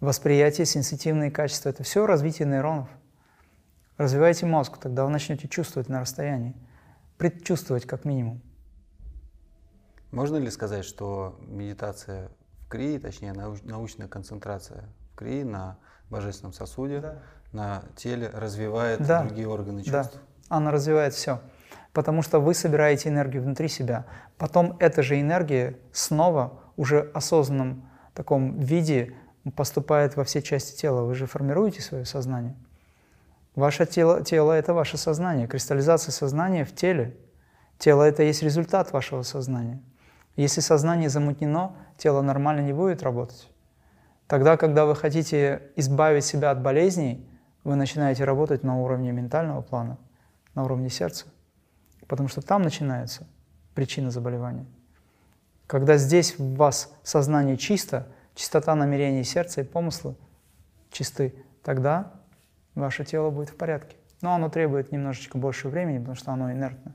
Восприятие, 0.00 0.66
сенситивные 0.66 1.30
качества– 1.30 1.68
это 1.70 1.84
все 1.84 2.04
развитие 2.04 2.48
нейронов. 2.48 2.88
Развивайте 3.98 4.46
мозг, 4.46 4.78
тогда 4.78 5.04
вы 5.04 5.12
начнете 5.12 5.46
чувствовать 5.46 5.88
на 5.88 6.00
расстоянии, 6.00 6.56
предчувствовать 7.18 7.86
как 7.86 8.04
минимум. 8.04 8.40
Можно 10.10 10.38
ли 10.38 10.50
сказать, 10.50 10.84
что 10.84 11.38
медитация 11.46 12.32
в 12.72 12.74
крии, 12.74 12.96
точнее 12.96 13.34
науч, 13.34 13.58
научная 13.64 14.08
концентрация 14.08 14.84
в 15.12 15.16
крии 15.16 15.42
на 15.42 15.76
божественном 16.08 16.54
сосуде, 16.54 17.00
да. 17.00 17.18
на 17.52 17.82
теле 17.96 18.30
развивает 18.32 19.06
да. 19.06 19.24
другие 19.24 19.46
органы 19.46 19.82
чувств. 19.82 20.14
Да, 20.14 20.56
она 20.56 20.70
развивает 20.70 21.12
все. 21.12 21.40
Потому 21.92 22.22
что 22.22 22.40
вы 22.40 22.54
собираете 22.54 23.10
энергию 23.10 23.42
внутри 23.42 23.68
себя. 23.68 24.06
Потом 24.38 24.78
эта 24.80 25.02
же 25.02 25.20
энергия 25.20 25.78
снова 25.92 26.62
уже 26.78 27.10
осознанном 27.12 27.90
таком 28.14 28.58
виде 28.58 29.14
поступает 29.54 30.16
во 30.16 30.24
все 30.24 30.40
части 30.40 30.74
тела. 30.74 31.02
Вы 31.02 31.14
же 31.14 31.26
формируете 31.26 31.82
свое 31.82 32.06
сознание. 32.06 32.56
Ваше 33.54 33.84
тело, 33.84 34.24
тело– 34.24 34.52
это 34.54 34.72
ваше 34.72 34.96
сознание. 34.96 35.46
Кристаллизация 35.46 36.10
сознания 36.10 36.64
в 36.64 36.74
теле. 36.74 37.18
Тело– 37.76 38.02
это 38.04 38.22
есть 38.22 38.42
результат 38.42 38.92
вашего 38.92 39.20
сознания. 39.20 39.82
Если 40.36 40.60
сознание 40.60 41.08
замутнено, 41.08 41.76
тело 41.98 42.22
нормально 42.22 42.60
не 42.60 42.72
будет 42.72 43.02
работать. 43.02 43.48
Тогда, 44.26 44.56
когда 44.56 44.86
вы 44.86 44.96
хотите 44.96 45.62
избавить 45.76 46.24
себя 46.24 46.50
от 46.50 46.62
болезней, 46.62 47.28
вы 47.64 47.76
начинаете 47.76 48.24
работать 48.24 48.62
на 48.62 48.80
уровне 48.80 49.12
ментального 49.12 49.60
плана, 49.60 49.98
на 50.54 50.64
уровне 50.64 50.88
сердца. 50.88 51.26
Потому 52.08 52.28
что 52.28 52.40
там 52.40 52.62
начинается 52.62 53.26
причина 53.74 54.10
заболевания. 54.10 54.66
Когда 55.66 55.96
здесь 55.96 56.38
в 56.38 56.56
вас 56.56 56.94
сознание 57.02 57.56
чисто, 57.56 58.08
чистота 58.34 58.74
намерений 58.74 59.24
сердца 59.24 59.60
и 59.60 59.64
помыслы 59.64 60.16
чисты, 60.90 61.34
тогда 61.62 62.12
ваше 62.74 63.04
тело 63.04 63.30
будет 63.30 63.50
в 63.50 63.56
порядке. 63.56 63.96
Но 64.22 64.34
оно 64.34 64.48
требует 64.48 64.92
немножечко 64.92 65.38
больше 65.38 65.68
времени, 65.68 65.98
потому 65.98 66.14
что 66.14 66.32
оно 66.32 66.52
инертно. 66.52 66.94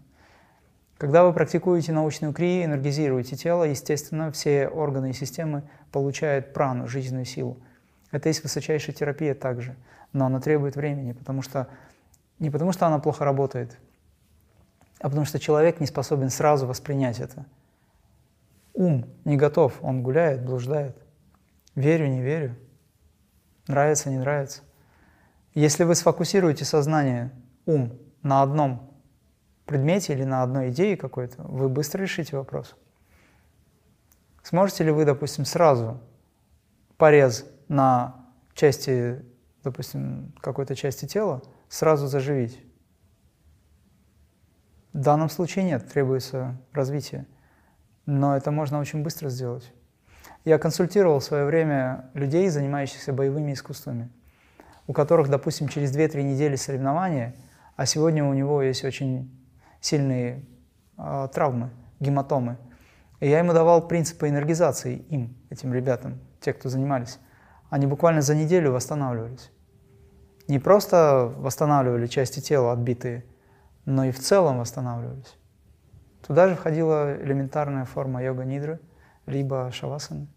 Когда 0.97 1.23
вы 1.23 1.31
практикуете 1.31 1.91
научную 1.91 2.33
крию, 2.33 2.65
энергизируете 2.65 3.35
тело, 3.35 3.63
естественно, 3.63 4.31
все 4.31 4.67
органы 4.67 5.11
и 5.11 5.13
системы 5.13 5.63
получают 5.91 6.53
прану, 6.53 6.87
жизненную 6.87 7.25
силу. 7.25 7.57
Это 8.11 8.29
есть 8.29 8.41
высочайшая 8.41 8.95
терапия 8.95 9.35
также, 9.35 9.75
но 10.11 10.25
она 10.25 10.39
требует 10.39 10.75
времени, 10.75 11.11
потому 11.11 11.41
что 11.43 11.67
не 12.39 12.49
потому 12.49 12.71
что 12.71 12.87
она 12.87 12.97
плохо 12.97 13.25
работает, 13.25 13.77
а 14.99 15.09
потому 15.09 15.25
что 15.25 15.39
человек 15.39 15.79
не 15.79 15.85
способен 15.85 16.29
сразу 16.29 16.65
воспринять 16.65 17.19
это. 17.19 17.45
Ум 18.73 19.05
не 19.23 19.37
готов, 19.37 19.77
он 19.81 20.01
гуляет, 20.01 20.43
блуждает. 20.43 20.97
Верю, 21.75 22.07
не 22.07 22.21
верю, 22.21 22.55
нравится, 23.67 24.09
не 24.09 24.17
нравится. 24.17 24.61
Если 25.53 25.83
вы 25.83 25.93
сфокусируете 25.93 26.65
сознание, 26.65 27.31
ум 27.65 27.99
на 28.23 28.41
одном 28.41 28.86
предмете 29.67 30.13
или 30.13 30.23
на 30.23 30.41
одной 30.41 30.69
идее 30.69 30.97
какой-то, 30.97 31.43
вы 31.43 31.69
быстро 31.69 32.01
решите 32.01 32.35
вопрос. 32.35 32.75
Сможете 34.43 34.85
ли 34.85 34.91
вы, 34.91 35.05
допустим, 35.05 35.45
сразу 35.45 35.99
порез 36.97 37.45
на 37.67 38.15
части, 38.53 39.23
допустим, 39.63 40.33
какой-то 40.41 40.75
части 40.75 41.05
тела 41.05 41.43
сразу 41.69 42.07
заживить? 42.07 42.59
В 44.93 44.99
данном 44.99 45.29
случае 45.29 45.65
нет, 45.65 45.87
требуется 45.87 46.57
развитие. 46.71 47.27
Но 48.05 48.35
это 48.35 48.51
можно 48.51 48.79
очень 48.79 49.03
быстро 49.03 49.29
сделать. 49.29 49.71
Я 50.45 50.57
консультировал 50.57 51.19
в 51.19 51.23
свое 51.23 51.45
время 51.45 52.09
людей, 52.13 52.47
занимающихся 52.49 53.13
боевыми 53.13 53.51
искусствами 53.53 54.09
у 54.87 54.93
которых, 54.93 55.29
допустим, 55.29 55.67
через 55.67 55.95
2-3 55.95 56.23
недели 56.23 56.55
соревнования, 56.55 57.35
а 57.75 57.85
сегодня 57.85 58.23
у 58.23 58.33
него 58.33 58.61
есть 58.61 58.83
очень 58.83 59.29
сильные 59.87 60.43
э, 60.97 61.27
травмы, 61.33 61.69
гематомы. 61.99 62.57
И 63.19 63.29
я 63.29 63.39
ему 63.39 63.53
давал 63.53 63.87
принципы 63.87 64.27
энергизации 64.27 64.97
им, 65.09 65.35
этим 65.49 65.73
ребятам, 65.73 66.19
те, 66.41 66.53
кто 66.53 66.69
занимались. 66.69 67.19
Они 67.69 67.87
буквально 67.87 68.21
за 68.21 68.35
неделю 68.35 68.71
восстанавливались. 68.73 69.51
Не 70.47 70.59
просто 70.59 71.33
восстанавливали 71.37 72.07
части 72.07 72.39
тела 72.39 72.73
отбитые, 72.73 73.25
но 73.85 74.05
и 74.05 74.11
в 74.11 74.19
целом 74.19 74.59
восстанавливались. 74.59 75.35
Туда 76.25 76.47
же 76.49 76.55
входила 76.55 77.15
элементарная 77.21 77.85
форма 77.85 78.23
йога-нидры, 78.23 78.79
либо 79.25 79.71
шавасаны. 79.71 80.27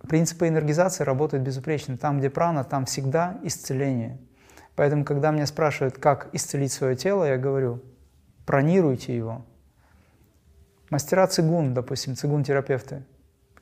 Принципы 0.00 0.48
энергизации 0.48 1.04
работают 1.04 1.44
безупречно. 1.44 1.96
Там, 1.96 2.18
где 2.18 2.28
прана, 2.28 2.64
там 2.64 2.84
всегда 2.84 3.38
исцеление. 3.42 4.18
Поэтому, 4.76 5.04
когда 5.04 5.30
меня 5.30 5.46
спрашивают, 5.46 5.98
как 5.98 6.34
исцелить 6.34 6.72
свое 6.72 6.96
тело, 6.96 7.24
я 7.24 7.38
говорю, 7.38 7.82
пронируйте 8.44 9.16
его. 9.16 9.44
Мастера 10.90 11.26
цигун, 11.26 11.74
допустим, 11.74 12.16
цигун-терапевты 12.16 13.04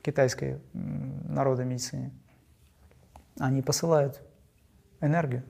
китайской 0.01 0.59
народной 0.73 1.65
медицине, 1.65 2.11
они 3.39 3.61
посылают 3.61 4.21
энергию. 5.01 5.43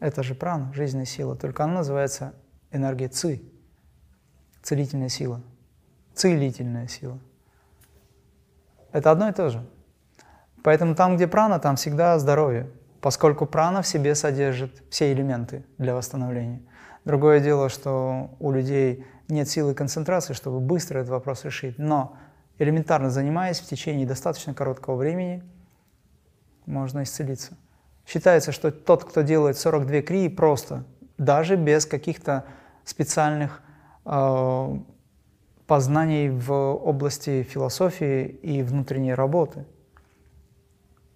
Это 0.00 0.22
же 0.22 0.34
прана, 0.34 0.72
жизненная 0.72 1.06
сила, 1.06 1.36
только 1.36 1.64
она 1.64 1.74
называется 1.74 2.34
энергия 2.70 3.08
ци, 3.08 3.42
целительная 4.62 5.08
сила, 5.08 5.42
целительная 6.14 6.88
сила. 6.88 7.18
Это 8.92 9.10
одно 9.10 9.28
и 9.28 9.32
то 9.32 9.50
же. 9.50 9.64
Поэтому 10.62 10.94
там, 10.94 11.16
где 11.16 11.26
прана, 11.28 11.58
там 11.58 11.76
всегда 11.76 12.18
здоровье, 12.18 12.70
поскольку 13.00 13.46
прана 13.46 13.82
в 13.82 13.86
себе 13.86 14.14
содержит 14.14 14.82
все 14.90 15.12
элементы 15.12 15.64
для 15.78 15.94
восстановления. 15.94 16.62
Другое 17.04 17.40
дело, 17.40 17.68
что 17.68 18.30
у 18.40 18.50
людей 18.50 19.04
нет 19.28 19.48
силы 19.48 19.74
концентрации, 19.74 20.32
чтобы 20.32 20.60
быстро 20.60 20.98
этот 20.98 21.10
вопрос 21.10 21.44
решить. 21.44 21.78
Но 21.78 22.16
элементарно 22.58 23.10
занимаясь 23.10 23.60
в 23.60 23.66
течение 23.66 24.06
достаточно 24.06 24.54
короткого 24.54 24.96
времени, 24.96 25.42
можно 26.66 27.02
исцелиться. 27.02 27.56
Считается, 28.06 28.52
что 28.52 28.70
тот, 28.70 29.04
кто 29.04 29.22
делает 29.22 29.56
42 29.56 30.02
крии 30.02 30.28
просто, 30.28 30.84
даже 31.18 31.56
без 31.56 31.86
каких-то 31.86 32.44
специальных 32.84 33.62
э, 34.04 34.78
познаний 35.66 36.28
в 36.28 36.52
области 36.52 37.42
философии 37.42 38.26
и 38.26 38.62
внутренней 38.62 39.14
работы. 39.14 39.66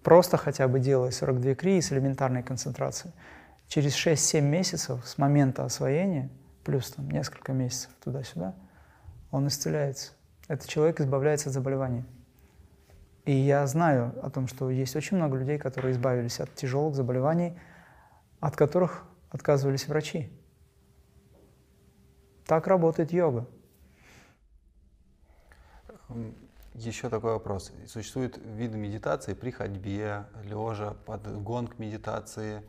Просто 0.03 0.37
хотя 0.37 0.67
бы 0.67 0.79
делая 0.79 1.11
42 1.11 1.55
крии 1.55 1.79
с 1.79 1.91
элементарной 1.91 2.43
концентрацией, 2.43 3.13
через 3.67 3.95
6-7 3.95 4.41
месяцев 4.41 5.05
с 5.05 5.17
момента 5.17 5.63
освоения, 5.63 6.29
плюс 6.63 6.91
там 6.91 7.09
несколько 7.09 7.53
месяцев 7.53 7.91
туда-сюда, 8.03 8.55
он 9.29 9.47
исцеляется. 9.47 10.13
Этот 10.47 10.67
человек 10.67 10.99
избавляется 10.99 11.49
от 11.49 11.53
заболевания. 11.53 12.05
И 13.25 13.31
я 13.31 13.67
знаю 13.67 14.13
о 14.23 14.29
том, 14.31 14.47
что 14.47 14.69
есть 14.71 14.95
очень 14.95 15.17
много 15.17 15.37
людей, 15.37 15.59
которые 15.59 15.93
избавились 15.93 16.39
от 16.39 16.53
тяжелых 16.55 16.95
заболеваний, 16.95 17.57
от 18.39 18.55
которых 18.55 19.03
отказывались 19.29 19.87
врачи. 19.87 20.31
Так 22.45 22.67
работает 22.67 23.13
йога. 23.13 23.47
Еще 26.73 27.09
такой 27.09 27.33
вопрос. 27.33 27.71
Существуют 27.85 28.37
виды 28.37 28.77
медитации 28.77 29.33
при 29.33 29.51
ходьбе, 29.51 30.25
лежа, 30.43 30.95
под 31.05 31.43
гонг 31.43 31.77
медитации 31.79 32.63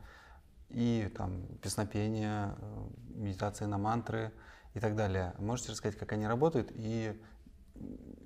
и 0.70 1.12
там 1.16 1.46
песнопения, 1.62 2.56
э, 2.58 2.88
медитации 3.14 3.66
на 3.66 3.78
мантры 3.78 4.32
и 4.74 4.80
так 4.80 4.96
далее. 4.96 5.34
Можете 5.38 5.72
рассказать, 5.72 5.96
как 5.96 6.12
они 6.12 6.26
работают 6.26 6.72
и 6.74 7.20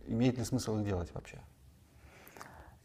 имеет 0.07 0.39
ли 0.39 0.45
смысл 0.45 0.79
их 0.79 0.85
делать 0.85 1.13
вообще? 1.15 1.41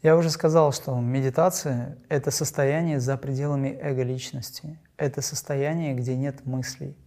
Я 0.02 0.16
уже 0.16 0.30
сказал, 0.30 0.72
что 0.72 0.98
медитация— 0.98 1.96
это 2.08 2.30
состояние 2.30 2.98
за 2.98 3.16
пределами 3.16 3.68
эго-личности. 3.68 4.80
Это 4.96 5.22
состояние, 5.22 5.94
где 5.94 6.16
нет 6.16 6.44
мыслей. 6.44 6.98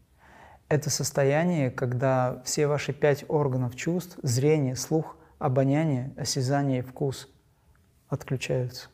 Это 0.70 0.90
состояние, 0.90 1.70
когда 1.70 2.42
все 2.44 2.68
ваши 2.68 2.94
пять 2.94 3.26
органов 3.28 3.76
чувств— 3.76 4.18
зрение, 4.24 4.76
слух, 4.78 5.18
обоняние, 5.40 6.14
осязание 6.18 6.80
и 6.80 6.82
вкус— 6.82 7.30
отключаются. 8.08 8.90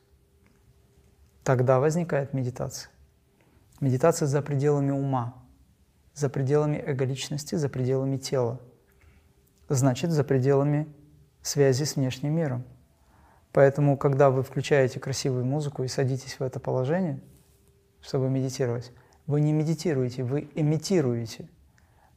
Тогда 1.44 1.80
возникает 1.80 2.34
медитация. 2.34 2.92
Медитация 3.80 4.28
за 4.28 4.42
пределами 4.42 4.92
ума, 4.92 5.44
за 6.14 6.30
пределами 6.30 6.78
эго-личности, 6.78 7.56
за 7.56 7.68
пределами 7.70 8.18
тела. 8.18 8.62
Значит, 9.70 10.12
за 10.12 10.24
пределами 10.24 10.88
связи 11.42 11.84
с 11.84 11.96
внешним 11.96 12.34
миром. 12.34 12.64
Поэтому, 13.52 13.98
когда 13.98 14.30
вы 14.30 14.44
включаете 14.44 15.00
красивую 15.00 15.46
музыку 15.46 15.84
и 15.84 15.88
садитесь 15.88 16.40
в 16.40 16.44
это 16.44 16.60
положение, 16.60 17.22
чтобы 18.02 18.30
медитировать, 18.30 18.92
вы 19.26 19.42
не 19.42 19.52
медитируете, 19.52 20.24
вы 20.24 20.50
имитируете– 20.56 21.50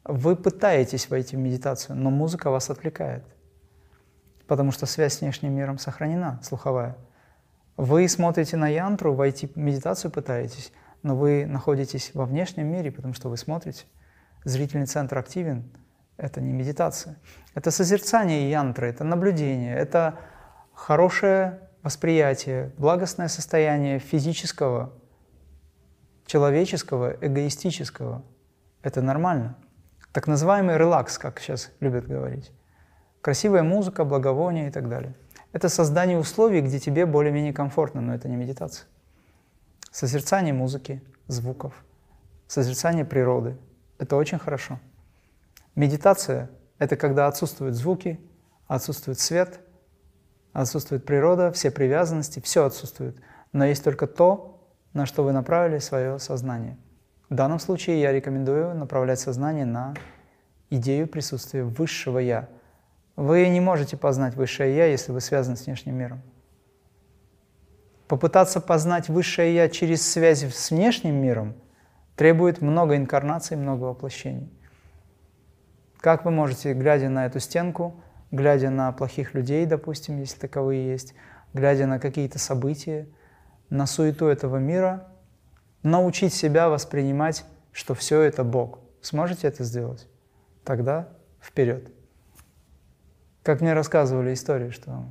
вы 0.05 0.35
пытаетесь 0.35 1.09
войти 1.09 1.35
в 1.35 1.39
медитацию, 1.39 1.95
но 1.95 2.11
музыка 2.11 2.51
вас 2.51 2.69
отвлекает, 2.69 3.23
потому 4.47 4.71
что 4.71 4.85
связь 4.85 5.15
с 5.15 5.21
внешним 5.21 5.53
миром 5.53 5.77
сохранена, 5.77 6.39
слуховая. 6.43 6.97
Вы 7.77 8.07
смотрите 8.07 8.57
на 8.57 8.67
янтру, 8.67 9.13
войти 9.13 9.47
в 9.47 9.57
медитацию 9.57 10.11
пытаетесь, 10.11 10.71
но 11.03 11.15
вы 11.15 11.45
находитесь 11.45 12.11
во 12.13 12.25
внешнем 12.25 12.67
мире, 12.67 12.91
потому 12.91 13.13
что 13.13 13.29
вы 13.29 13.37
смотрите. 13.37 13.85
Зрительный 14.43 14.85
центр 14.85 15.17
активен. 15.17 15.69
Это 16.17 16.39
не 16.39 16.53
медитация. 16.53 17.17
Это 17.53 17.71
созерцание 17.71 18.49
янтры, 18.49 18.87
это 18.87 19.03
наблюдение, 19.03 19.75
это 19.75 20.19
хорошее 20.73 21.59
восприятие, 21.83 22.71
благостное 22.77 23.27
состояние 23.27 23.99
физического, 23.99 24.93
человеческого, 26.25 27.15
эгоистического. 27.21 28.23
Это 28.81 29.01
нормально. 29.01 29.57
Так 30.13 30.27
называемый 30.27 30.77
релакс, 30.77 31.17
как 31.17 31.39
сейчас 31.39 31.71
любят 31.81 32.07
говорить. 32.07 32.51
Красивая 33.25 33.63
музыка, 33.63 34.05
благовония 34.05 34.67
и 34.67 34.71
так 34.71 34.87
далее. 34.87 35.15
Это 35.51 35.67
создание 35.67 36.19
условий, 36.19 36.61
где 36.61 36.77
тебе 36.79 37.07
более-менее 37.07 37.53
комфортно, 37.53 37.99
но 37.99 38.13
это 38.13 38.29
не 38.29 38.35
медитация. 38.35 38.85
Созерцание 39.89 40.53
музыки, 40.53 41.01
звуков, 41.25 41.73
созерцание 42.45 43.03
природы– 43.03 43.57
это 43.97 44.15
очень 44.15 44.37
хорошо. 44.37 44.79
Медитация– 45.73 46.51
это 46.77 46.97
когда 46.97 47.25
отсутствуют 47.25 47.73
звуки, 47.73 48.19
отсутствует 48.67 49.19
свет, 49.19 49.59
отсутствует 50.53 51.03
природа, 51.03 51.51
все 51.51 51.71
привязанности, 51.71 52.39
все 52.41 52.63
отсутствует. 52.63 53.17
Но 53.53 53.65
есть 53.65 53.83
только 53.83 54.05
то, 54.05 54.63
на 54.93 55.07
что 55.07 55.23
вы 55.23 55.31
направили 55.31 55.79
свое 55.79 56.19
сознание. 56.19 56.77
В 57.31 57.33
данном 57.33 57.57
случае 57.57 58.01
я 58.01 58.11
рекомендую 58.11 58.75
направлять 58.75 59.19
сознание 59.19 59.65
на 59.65 59.95
идею 60.69 61.07
присутствия 61.07 61.63
высшего 61.63 62.19
«я», 62.19 62.49
вы 63.15 63.47
не 63.47 63.61
можете 63.61 63.97
познать 63.97 64.35
высшее 64.35 64.75
Я, 64.75 64.85
если 64.87 65.11
вы 65.11 65.21
связаны 65.21 65.55
с 65.55 65.65
внешним 65.65 65.95
миром. 65.95 66.21
Попытаться 68.07 68.61
познать 68.61 69.09
высшее 69.09 69.55
Я 69.55 69.69
через 69.69 70.07
связь 70.07 70.43
с 70.43 70.71
внешним 70.71 71.15
миром 71.15 71.55
требует 72.15 72.61
много 72.61 72.95
инкарнаций, 72.95 73.57
много 73.57 73.85
воплощений. 73.85 74.51
Как 75.99 76.23
вы 76.25 76.31
можете, 76.31 76.73
глядя 76.73 77.09
на 77.09 77.25
эту 77.25 77.39
стенку, 77.39 78.01
глядя 78.31 78.69
на 78.69 78.91
плохих 78.91 79.33
людей, 79.33 79.65
допустим, 79.65 80.19
если 80.19 80.39
таковые 80.39 80.85
есть, 80.91 81.15
глядя 81.53 81.87
на 81.87 81.99
какие-то 81.99 82.37
события, 82.37 83.07
на 83.69 83.87
суету 83.87 84.27
этого 84.27 84.57
мира, 84.57 85.07
научить 85.83 86.33
себя 86.33 86.69
воспринимать, 86.69 87.45
что 87.71 87.95
все 87.95 88.21
это 88.21 88.43
Бог. 88.43 88.79
Сможете 89.01 89.47
это 89.47 89.63
сделать? 89.63 90.07
Тогда 90.63 91.09
вперед. 91.41 91.91
Как 93.45 93.61
мне 93.61 93.73
рассказывали 93.73 94.33
истории, 94.33 94.71
что 94.71 95.03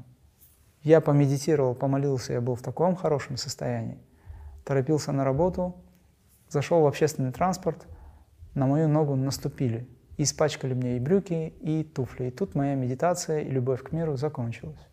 я 0.83 1.01
помедитировал, 1.01 1.77
помолился, 1.77 2.33
я 2.33 2.41
был 2.41 2.57
в 2.57 2.63
таком 2.63 2.97
хорошем 2.97 3.37
состоянии. 3.37 3.97
Торопился 4.65 5.13
на 5.13 5.23
работу, 5.23 5.77
зашел 6.49 6.83
в 6.83 6.87
общественный 6.89 7.31
транспорт, 7.31 7.87
на 8.55 8.67
мою 8.67 8.89
ногу 8.89 9.15
наступили. 9.15 9.89
И 10.17 10.25
испачкали 10.25 10.75
мне 10.75 10.97
и 10.97 11.01
брюки, 11.01 11.55
и 11.61 11.85
туфли. 11.85 12.25
И 12.25 12.31
тут 12.33 12.57
моя 12.57 12.75
медитация 12.75 13.39
и 13.39 13.51
любовь 13.51 13.85
к 13.85 13.93
миру 13.93 14.17
закончилась. 14.17 14.85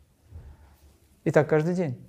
И 1.24 1.32
так 1.32 1.50
каждый 1.50 1.74
день. 1.74 2.00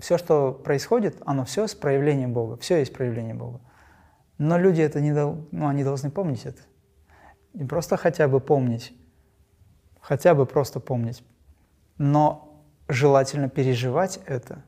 Все, 0.00 0.18
что 0.18 0.52
происходит, 0.52 1.22
оно 1.24 1.44
все 1.44 1.68
с 1.68 1.76
проявлением 1.76 2.32
Бога. 2.32 2.56
Все 2.56 2.78
есть 2.78 2.92
проявление 2.92 3.34
Бога. 3.34 3.60
Но 4.38 4.58
люди 4.58 4.82
это 4.82 5.00
не 5.00 5.12
дол... 5.12 5.46
ну, 5.52 5.68
они 5.68 5.84
должны 5.84 6.10
помнить 6.10 6.46
это. 6.46 6.62
Не 7.52 7.64
просто 7.64 7.96
хотя 7.96 8.26
бы 8.26 8.40
помнить, 8.40 8.92
хотя 10.00 10.34
бы 10.34 10.46
просто 10.46 10.80
помнить. 10.80 11.22
Но 11.98 12.64
желательно 12.88 13.48
переживать 13.48 14.20
это, 14.26 14.62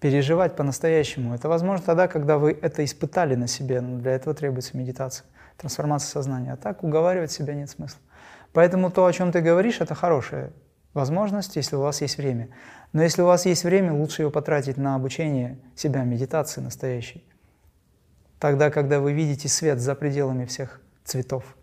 переживать 0.00 0.56
по-настоящему. 0.56 1.34
Это 1.34 1.48
возможно 1.48 1.84
тогда, 1.84 2.08
когда 2.08 2.38
вы 2.38 2.58
это 2.60 2.84
испытали 2.84 3.34
на 3.34 3.46
себе, 3.46 3.80
но 3.80 3.98
для 3.98 4.12
этого 4.12 4.34
требуется 4.34 4.76
медитация, 4.76 5.26
трансформация 5.56 6.08
сознания. 6.08 6.52
А 6.52 6.56
так 6.56 6.82
уговаривать 6.82 7.30
себя 7.30 7.54
нет 7.54 7.70
смысла. 7.70 8.00
Поэтому 8.52 8.90
то, 8.90 9.06
о 9.06 9.12
чем 9.12 9.32
ты 9.32 9.40
говоришь, 9.40 9.80
это 9.80 9.94
хорошая 9.94 10.52
возможность, 10.92 11.56
если 11.56 11.76
у 11.76 11.80
вас 11.80 12.02
есть 12.02 12.18
время. 12.18 12.48
Но 12.92 13.02
если 13.02 13.22
у 13.22 13.26
вас 13.26 13.46
есть 13.46 13.64
время, 13.64 13.94
лучше 13.94 14.22
его 14.22 14.30
потратить 14.30 14.76
на 14.76 14.94
обучение 14.94 15.58
себя 15.74 16.04
медитации 16.04 16.60
настоящей. 16.60 17.24
Тогда, 18.38 18.70
когда 18.70 19.00
вы 19.00 19.12
видите 19.12 19.48
свет 19.48 19.78
за 19.78 19.94
пределами 19.94 20.44
всех 20.44 20.80
цветов– 21.04 21.56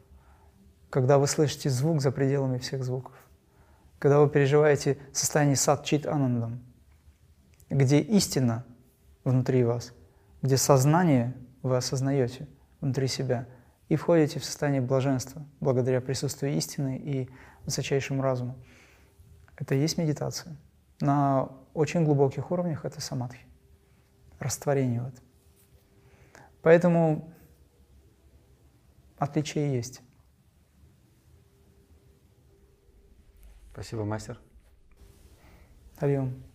когда 0.89 1.17
вы 1.17 1.28
слышите 1.28 1.69
звук 1.69 2.02
за 2.02 2.12
пределами 2.12 2.58
всех 2.58 2.84
звуков, 2.84 3.13
когда 3.99 4.19
вы 4.19 4.30
переживаете 4.30 4.97
состояние 5.12 5.56
сад-чит 5.56 6.06
анандам, 6.06 6.63
где 7.69 7.99
истина 7.99 8.65
внутри 9.23 9.63
вас, 9.63 9.93
где 10.41 10.58
сознание 10.58 11.36
вы 11.62 11.78
осознаете 11.78 12.47
внутри 12.82 13.08
себя 13.08 13.47
и 13.89 13.95
входите 13.95 14.39
в 14.39 14.45
состояние 14.45 14.82
блаженства 14.82 15.45
благодаря 15.60 16.02
присутствию 16.02 16.56
истины 16.56 16.97
и 16.97 17.30
высочайшему 17.65 18.21
разуму. 18.21 18.56
Это 19.58 19.75
и 19.75 19.80
есть 19.80 19.97
медитация. 19.97 20.56
На 21.02 21.49
очень 21.73 22.06
глубоких 22.06 22.52
уровнях 22.52 22.86
это 22.86 23.02
самадхи, 23.02 23.45
растворение 24.39 25.02
в 25.02 25.08
этом. 25.08 25.23
Поэтому 26.62 27.32
отличие 29.17 29.73
есть. 29.73 30.02
Спасибо, 33.80 34.04
мастер. 34.04 34.38
Ариум. 36.00 36.48